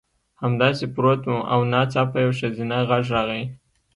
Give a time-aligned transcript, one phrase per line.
[0.43, 3.43] همداسې پروت وم او ناڅاپه یو ښځینه غږ راغی